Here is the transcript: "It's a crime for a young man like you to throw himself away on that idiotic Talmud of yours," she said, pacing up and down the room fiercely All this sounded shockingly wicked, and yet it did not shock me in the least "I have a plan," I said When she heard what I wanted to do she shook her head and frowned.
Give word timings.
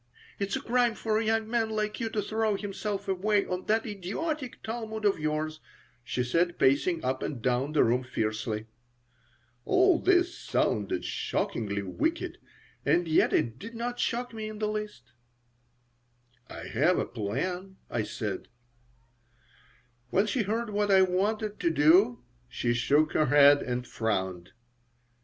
"It's 0.39 0.55
a 0.55 0.61
crime 0.61 0.95
for 0.95 1.19
a 1.19 1.23
young 1.25 1.47
man 1.47 1.69
like 1.69 1.99
you 1.99 2.09
to 2.09 2.23
throw 2.23 2.55
himself 2.55 3.07
away 3.07 3.45
on 3.45 3.67
that 3.67 3.85
idiotic 3.85 4.63
Talmud 4.63 5.05
of 5.05 5.19
yours," 5.19 5.59
she 6.03 6.23
said, 6.23 6.57
pacing 6.57 7.03
up 7.05 7.21
and 7.21 7.39
down 7.39 7.73
the 7.73 7.83
room 7.83 8.01
fiercely 8.03 8.65
All 9.63 9.99
this 9.99 10.35
sounded 10.35 11.05
shockingly 11.05 11.83
wicked, 11.83 12.39
and 12.83 13.07
yet 13.07 13.31
it 13.31 13.59
did 13.59 13.75
not 13.75 13.99
shock 13.99 14.33
me 14.33 14.49
in 14.49 14.57
the 14.57 14.67
least 14.69 15.11
"I 16.47 16.63
have 16.67 16.97
a 16.97 17.05
plan," 17.05 17.77
I 17.87 18.01
said 18.01 18.47
When 20.09 20.25
she 20.25 20.41
heard 20.41 20.71
what 20.71 20.89
I 20.89 21.03
wanted 21.03 21.59
to 21.59 21.69
do 21.69 22.23
she 22.49 22.73
shook 22.73 23.11
her 23.11 23.27
head 23.27 23.61
and 23.61 23.85
frowned. 23.85 24.53